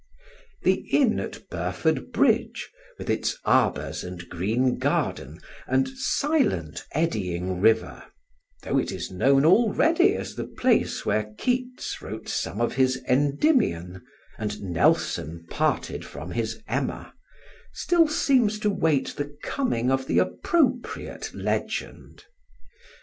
"The 0.63 0.83
inn 0.91 1.19
at 1.19 1.47
Burford 1.51 2.11
Bridge, 2.11 2.71
with 2.97 3.07
its 3.07 3.37
arbours 3.45 4.03
and 4.03 4.27
green 4.29 4.79
garden 4.79 5.39
and 5.67 5.87
silent, 5.89 6.83
eddying 6.93 7.59
river 7.61 8.05
though 8.63 8.79
it 8.79 8.91
is 8.91 9.11
known 9.11 9.45
already 9.45 10.15
as 10.15 10.33
the 10.33 10.45
place 10.47 11.05
where 11.05 11.31
Keats 11.37 12.01
wrote 12.01 12.27
some 12.27 12.59
of 12.59 12.73
his 12.73 12.99
Endymion 13.07 14.01
and 14.39 14.59
Nelson 14.63 15.45
parted 15.51 16.03
from 16.03 16.31
his 16.31 16.63
Emma 16.67 17.13
still 17.71 18.07
seems 18.07 18.57
to 18.57 18.71
wait 18.71 19.09
the 19.17 19.37
coming 19.43 19.91
of 19.91 20.07
the 20.07 20.17
appropriate 20.17 21.31
legend. 21.35 22.23